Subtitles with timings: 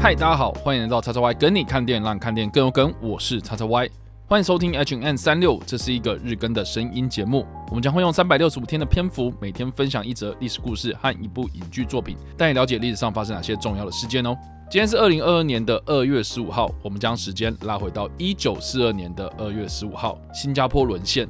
[0.00, 2.94] 嗨，大家好，欢迎来到叉叉 Y 跟你看电影，让看电影更有梗。
[3.02, 3.90] 我是叉叉 Y，
[4.28, 7.44] 欢迎收听 H&M 三六，这是一个日更的声音节目。
[7.68, 14.36] 我们将会用三百六十五天的篇幅，每天分享一则历史故事和一部影剧作品，带你了解历史上发生哪些重要的事件哦。
[14.70, 21.28] 今天是二零二二年的二月十五号，我们将时间拉回到一九四二年的二月十五号，新加坡沦陷。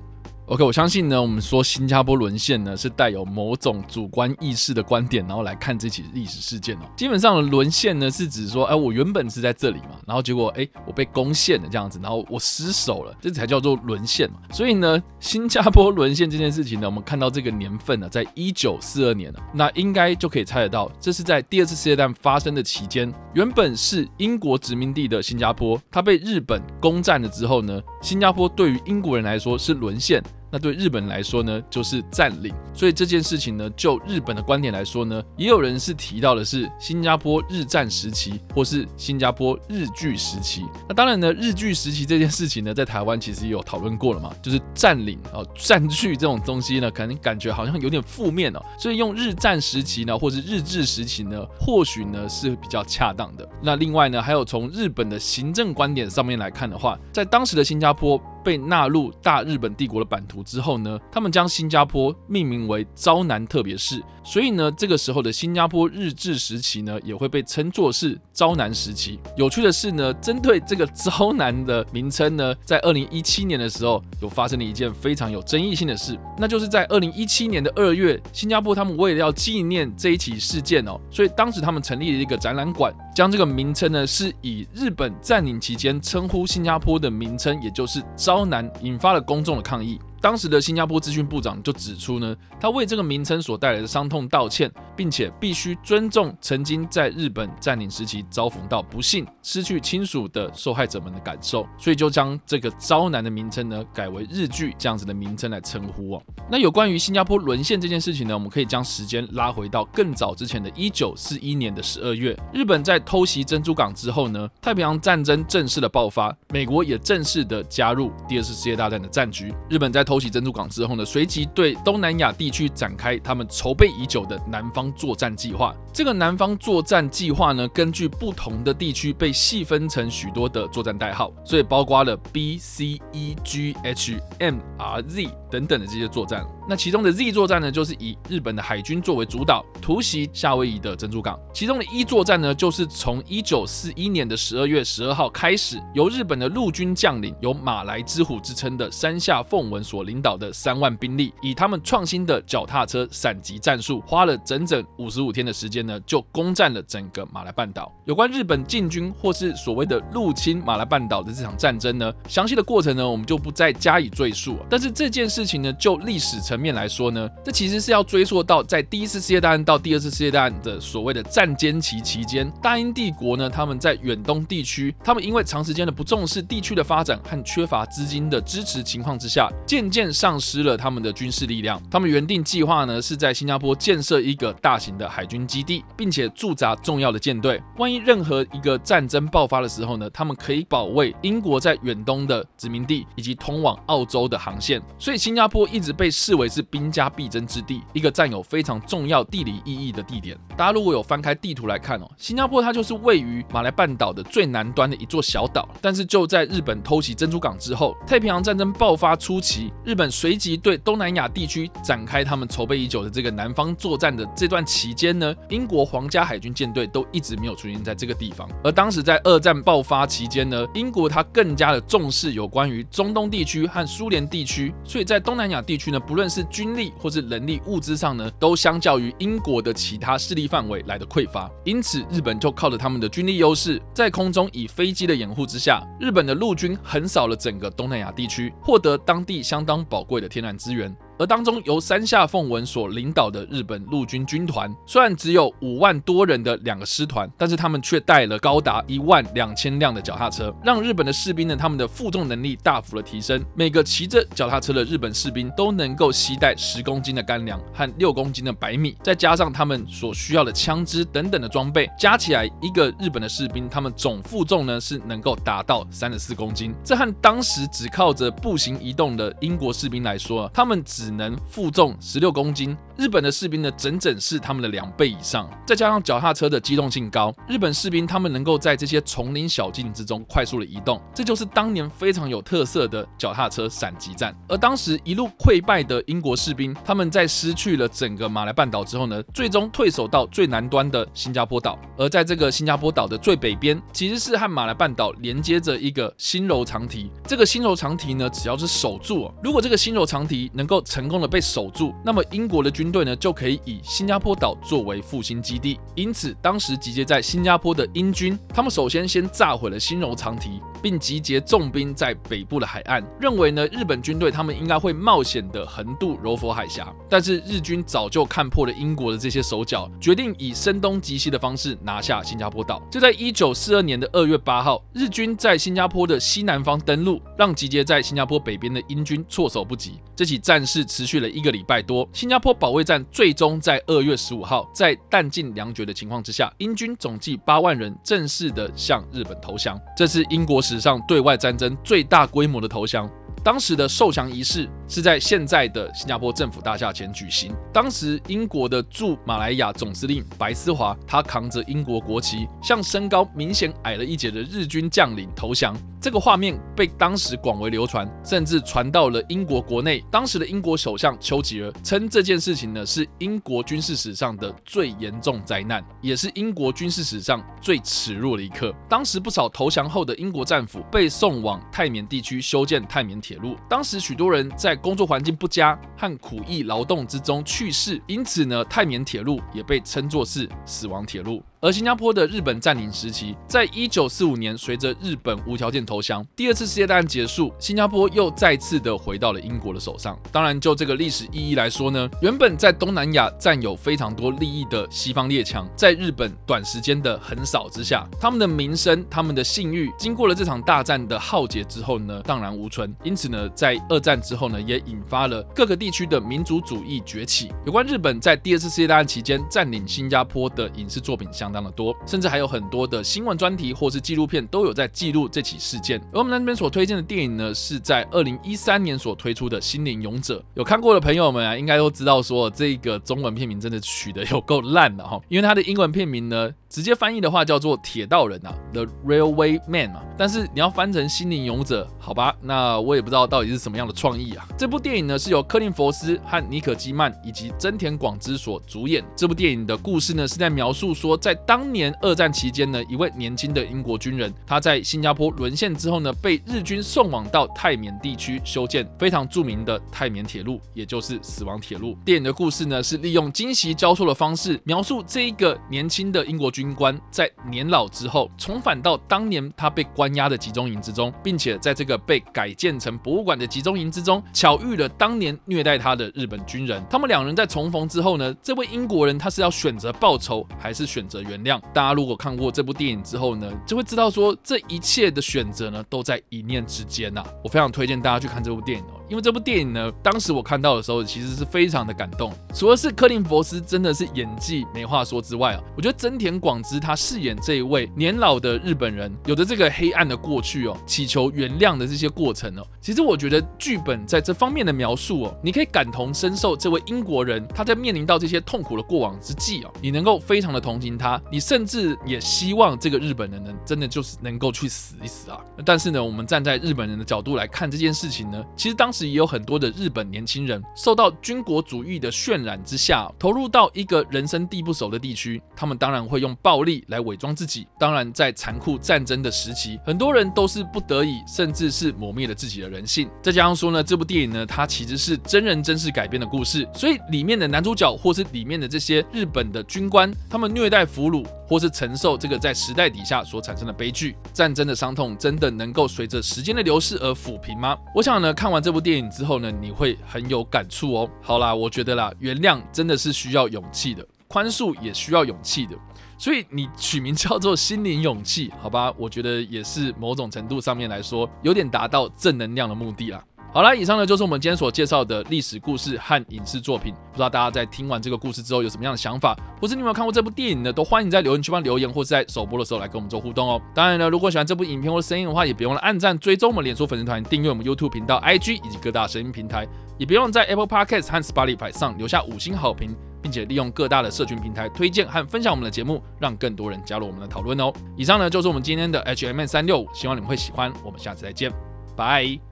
[0.49, 6.81] OK，我相信呢，我们说新加坡沦陷呢，是带有某种主观意识的观点，然后来看这起历史事件哦。
[6.97, 14.39] 基本上的沦陷呢，是指说，哎，我原本是在这里嘛，然后结果，哎，我被攻陷了这样子，然后我失守了，这才叫做沦陷嘛。
[14.51, 30.23] 所以呢，新加坡沦陷这件事情呢，我们看到这个年份呢，在一九四二年呢，那应该就可以猜得到，这是在第二次世界大战发生的期间，原本是英国殖民地的新加坡，它被日本攻占了之后呢，新加坡对于英国人来说是沦陷。
[30.51, 32.55] 那对日本来说呢，就是占领。
[32.75, 40.65] 所以这件事情呢，就日本的观点来说呢，也有人是提到的是新加坡日战时期，或是新加坡日据时期。
[40.89, 48.61] 那当然呢，日据时期这件事情呢，在台湾其实也有讨论过了嘛，就是占领哦、占据这种东西呢，可能感觉好像有点负面哦。
[48.79, 53.49] 所以用日战时期呢，或是日治时期呢，或许呢是比较恰当的。
[53.63, 58.21] 那另外呢，还有从日本的行政观点上面来看的话，在当时的新加坡。
[58.45, 69.19] 被纳入大日本帝国的版图之后呢，他们将新加坡命名为昭南特别市，所以呢，这个时候的新加坡日治时期呢，也会被称作是昭南时期。
[69.39, 88.03] 有趣的是呢，针对这个昭南的名称呢，在二零一七年的时候，有发生了一件非常有争议性的事，那就是在二零一七年的二月，新加坡他们为了要纪念这一起事件哦，所以当时他们成立了一个展览馆，将这个名称呢，是以日本占领期间称呼新加坡的名称，也就是。
[88.15, 89.99] 昭南引发了公众的抗议。
[90.21, 106.23] 当时的新加坡资讯部长就指出呢，他为这个名称所带来的伤痛道歉，并且必须尊重曾经在日本占领时期遭逢到不幸、失去亲属的受害者们的感受，所以就将这个招男的名称呢改为日剧这样子的名称来称呼哦。
[106.51, 125.75] 那有关于新加坡沦陷这件事情呢，我们可以将时间拉回到更早之前的一九四一年的十二月，日本在偷袭珍珠港之后呢，太平洋战争正式的爆发，美国也正式的加入第二次世界大战的战局，日本在偷袭珍珠港之后呢，随即对东南亚地区展开他们筹备已久的南方作战计划。
[125.93, 136.47] 这个南方作战计划呢，根据不同的地区被细分成许多的作战代号，所以包括了 B、C、E、G、H、M、R、Z 等等的这些作战。
[136.69, 141.39] 那其中的 Z 作战呢，就是以日本的海军作为主导，突袭夏威夷的珍珠港。
[141.55, 157.91] 其中的 E 作战呢，就是从一九四一年的十二月十二号开始，由日本的陆军将领，有马来之虎之称的山下奉文所领导的三万兵力，以他们创新的脚踏车闪击战术，花了整整五十五天的时间呢，就攻占了整个马来半岛。
[158.05, 164.59] 有关日本进军或是所谓的入侵马来半岛的这场战争呢，详细的过程呢，我们就不再加以赘述。
[164.69, 181.81] 但是这件事事情呢，就历史层面来说呢，这其实是要追溯到在第一次世界大战到第二次世界大战的所谓的战间期期间，大英帝国呢，他们在远东地区，他们因为长时间的不重视地区的发展和缺乏资金的支持情况之下，渐渐丧失了他们的军事力量。
[181.89, 187.63] 他们原定计划呢，是在新加坡建设一个大型的海军基地，并且驻扎重要的舰队。
[187.77, 194.83] 万一任何一个战争爆发的时候呢，他们可以保卫英国在远东的殖民地以及通往澳洲的航线。
[194.99, 200.35] 所以新加坡一直被视为是兵家必争之地，一个占有非常重要地理意义的地点。
[200.57, 205.69] 大家如果有翻开地图来看哦，新加坡它就是位于马来半岛的最南端的一座小岛。
[205.83, 218.49] 但是就在日本偷袭珍珠港之后，太平洋战争爆发初期，日本随即对东南亚地区展开他们筹备已久的这个南方作战的这段期间呢，英国皇家海军舰队都一直没有出现在这个地方。
[218.65, 231.51] 而当时在二战爆发期间呢，英国它更加的重视有关于中东地区和苏联地区，所以在东南亚地区呢，不论是军力或是人力物资上呢，都相较于英国的其他势力范围来的匮乏。
[231.65, 240.95] 因此，日本就靠着他们的军力优势，在空中以飞机的掩护之下，日本的陆军横扫了整个东南亚地区，获得当地相当宝贵的天然资源。
[241.19, 253.45] 而当中由山下奉文所领导的日本陆军军团，虽然只有五万多人的两个师团，但是他们却带了高达一万两千辆的脚踏车，让日本的士兵呢，他们的负重能力大幅的提升。
[253.55, 266.73] 每个骑着脚踏车的日本士兵都能够携带十公斤的干粮和六公斤的白米，再加上他们所需要的枪支等等的装备，加起来一个日本的士兵，他们总负重呢是能够达到三十四公斤。
[266.85, 272.77] 这和当时只靠着步行移动的英国士兵来说，他们只只能负重十六公斤。
[272.99, 275.49] 日本的士兵呢，整整是他们的两倍以上。
[275.65, 284.37] 再加上脚踏车的机动性高，日本士兵他们能够在这些丛林小径之中快速的移动，这就是当年非常有特色的脚踏车闪击战。
[284.49, 291.79] 而当时一路溃败的英国士兵，他们在失去了整个马来半岛之后呢，最终退守到最南端的新加坡岛。
[291.97, 297.11] 而在这个新加坡岛的最北边，其实是和马来半岛连接着一个新柔长堤。
[297.27, 305.79] 这个新柔长堤呢，只要是守住哦，如果这个新柔长堤能够成成功的被守住，那么英国的军队呢，就可以以新加坡岛作为复兴基地。
[305.95, 310.61] 因此，当时集结在新加坡的英军，他们首先先炸毁了新柔长堤。
[310.83, 316.93] 并集结重兵在北部的海岸，认为呢，日本军队他们应该会冒险的横渡柔佛海峡。
[317.09, 322.83] 但是日军早就看破了英国的这些手脚，决定以声东击西的方式拿下新加坡岛。
[322.91, 329.99] 就在一九四二年的二月八号，日军在新加坡的西南方登陆，让集结在新加坡北边的英军措手不及。
[330.15, 339.81] 这起战事持续了一个礼拜多，新加坡保卫战最终在二月十五号，在弹尽粮绝的情况之下，英军总计八万人正式的向日本投降。
[339.97, 343.09] 这是英国史上对外战争最大规模的投降。
[343.43, 347.55] 当时的受降仪式是在现在的新加坡政府大厦前举行。
[347.73, 355.77] 当时英国的驻马来亚总司令白思华，他扛着英国国旗，向身高明显矮了一截的日军将领投降。
[356.01, 360.03] 这个画面被当时广为流传，甚至传到了英国国内。
[360.13, 368.73] 当时的英国首相丘吉尔称这件事情呢，是英国军事史上的最严重灾难，也是英国军事史上最耻辱的一刻。
[368.89, 373.57] 当时不少投降后的英国战俘被送往泰缅地区修建泰缅铁路。
[373.69, 381.43] 当时许多人在 工作环境不佳和苦役劳动之中去世，因此呢，泰缅铁路也被称作是死亡铁路。
[381.61, 390.17] 而新加坡的日本占领时期，在一九四五年，随着日本无条件投降，第二次世界大战结束，新加坡又再次的回到了英国的手上。
[390.31, 402.95] 当然，就这个历史意义来说呢，原本在东南亚占有非常多利益的西方列强，在日本短时间的横扫之下，他们的名声、他们的信誉，经过了这场大战的浩劫之后呢，荡然无存。
[403.03, 407.51] 因此呢，在二战之后呢，也引发了各个地区的民族主义崛起。
[407.67, 411.49] 有关日本在第二次世界大战期间占领新加坡的影视作品相。
[411.51, 415.99] 当的多，甚至还有很多的新闻专题或是纪录片都有在记录这起事件。
[416.13, 420.39] 而我们那边所推荐的电影呢，是在二零一三年所推出的《心灵勇者》。
[420.53, 426.51] 有看过的朋友们啊，应该都知道说这个中文片名真的取得有够烂的哈，因为它的英文片名呢。
[426.69, 434.47] 直接翻译的话叫做铁道人啊，The Railway Man 嘛，但是你要翻成心灵勇者，好吧，那我也不知道到底是什么样的创意啊。
[434.57, 439.03] 这部电影呢是由柯林·佛斯和尼可·基曼以及真田广之所主演。
[439.17, 451.97] 这部电影的故事呢是在描述说，在当年二战期间呢，一位年轻的英国军人，他在新加坡沦陷之后呢，被日军送往到泰缅地区修建非常著名的泰缅铁路，也就是死亡铁路。
[452.05, 466.85] 电影的故事呢是利用今昔交错的方式描述这一个年轻的英国军官在年老之后重返到当年他被关押的集中营之中，并且在这个被改建成博物馆的集中营之中巧遇了当年虐待他的日本军人。
[466.91, 471.61] 他们两人在重逢之后呢，这位英国人他是要选择报仇还是选择原谅？
[471.73, 477.23] 大家如果看过这部电影之后呢，就会知道说这一切的选择呢都在一念之间呐。
[477.45, 482.33] 我非常推荐大家去看这部电影哦，因为这部电影呢，当时我看到的时候其实是非常的感动。
[482.53, 486.48] 除了是柯林·佛斯真的是演技没话说之外啊，我觉得真田广。
[486.49, 505.39] 广之他饰演这一位年老的日本人，有着这个黑暗的过去哦，祈求原谅的这些过程哦，其实我觉得剧本在这方面的描述哦，你可以感同身受这位英国人他在面临到这些痛苦的过往之际哦，你能够非常的同情他，你甚至也希望这个日本人呢，真的就是能够去死一死啊。
[505.67, 516.35] 但是呢，我们站在日本人的角度来看这件事情呢，其实当时也有很多的日本年轻人受到军国主义的渲染之下，投入到一个人生地不熟的地区，他们当然会用。
[516.43, 523.09] 暴力来伪装自己，当然，在残酷战争的时期，很多人都是不得已，甚至是磨灭了自己的人性。
[523.23, 537.77] 再加上说呢，这部电影呢，它其实是真人真事改编的故事，所以里面的男主角或是里面的这些日本的军官，他们虐待俘虏，或是承受这个在时代底下所产生的悲剧，战争的伤痛，真的能够随着时间的流逝而抚平吗？
[537.95, 541.11] 我想呢，看完这部电影之后呢，你会很有感触哦。
[541.23, 545.75] 好啦，我觉得啦，原谅真的是需要勇气的，宽恕也需要勇气的。
[546.17, 548.93] 所以你取名叫做心灵勇气， 好吧？
[548.97, 553.25] 我觉得也是某种程度上面来说，有点达到正能量的目的啦。
[553.51, 556.93] 好了，以上呢就是我们今天所介绍的历史故事和影视作品。
[557.11, 560.71] 不知道大家在听完这个故事之后有什么样的想法，或是你有没有看过这部电影呢？
[560.71, 563.61] 都欢迎在留言区帮留言，或是在首播的时候来跟我们做互动哦。
[563.75, 569.67] 当然呢，如果喜欢这部影片或声音的话，也别忘了按赞、追踪我们脸书粉丝团、订阅我们 YouTube 频道、IG 以及各大声音平台，
[569.97, 577.73] 也别忘了在 Apple Podcast 和 Spotify 上留下五星好评，并且利用各大的社群平台推荐和分享我们的节目，让更多人加入我们的讨论哦。
[577.97, 580.73] 以上呢就是我们今天的 H M 三六五希望你们会喜欢。
[580.85, 581.53] 我们下次再见，
[581.97, 582.48] 拜。